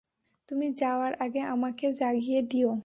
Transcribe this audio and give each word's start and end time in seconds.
তুমি 0.49 0.67
যাওয়ার 0.73 1.13
আগে 1.19 1.41
আমাকে 1.47 1.85
জাগিয়ে 1.99 2.41
দিও। 2.51 2.71